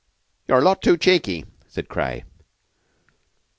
[0.47, 2.23] "You're a lot too cheeky," said Craye.